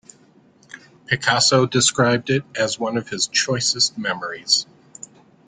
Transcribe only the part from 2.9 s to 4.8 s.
of his choicest memories.